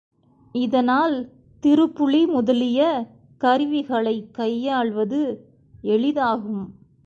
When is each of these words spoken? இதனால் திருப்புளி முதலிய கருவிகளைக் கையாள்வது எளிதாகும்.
இதனால் 0.51 1.29
திருப்புளி 1.63 2.27
முதலிய 2.27 3.07
கருவிகளைக் 3.41 4.33
கையாள்வது 4.33 5.49
எளிதாகும். 5.83 6.65